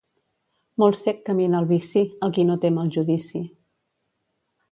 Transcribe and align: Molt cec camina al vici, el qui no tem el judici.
Molt 0.83 0.97
cec 1.01 1.19
camina 1.27 1.59
al 1.59 1.67
vici, 1.73 2.03
el 2.27 2.33
qui 2.37 2.47
no 2.49 2.57
tem 2.65 2.81
el 2.85 2.91
judici. 2.97 3.45